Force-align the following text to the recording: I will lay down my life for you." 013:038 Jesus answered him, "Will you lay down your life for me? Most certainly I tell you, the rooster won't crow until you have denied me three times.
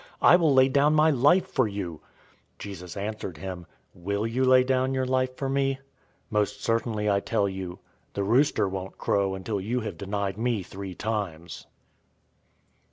I 0.23 0.35
will 0.35 0.51
lay 0.51 0.67
down 0.67 0.95
my 0.95 1.11
life 1.11 1.45
for 1.45 1.67
you." 1.67 2.01
013:038 2.55 2.57
Jesus 2.57 2.97
answered 2.97 3.37
him, 3.37 3.67
"Will 3.93 4.25
you 4.25 4.43
lay 4.43 4.63
down 4.63 4.95
your 4.95 5.05
life 5.05 5.35
for 5.37 5.47
me? 5.47 5.77
Most 6.31 6.63
certainly 6.63 7.07
I 7.07 7.19
tell 7.19 7.47
you, 7.47 7.77
the 8.15 8.23
rooster 8.23 8.67
won't 8.67 8.97
crow 8.97 9.35
until 9.35 9.61
you 9.61 9.81
have 9.81 9.99
denied 9.99 10.39
me 10.39 10.63
three 10.63 10.95
times. 10.95 11.67